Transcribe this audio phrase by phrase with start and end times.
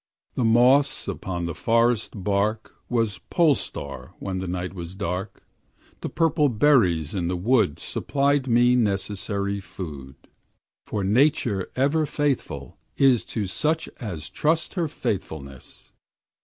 [0.33, 5.43] The moss upon the forest bark Was pole star when the night was dark;
[5.99, 10.15] The purple berries in the wood Supplied me necessary food;
[10.87, 15.93] For Nature ever faithful is To such as trust her faithfulness.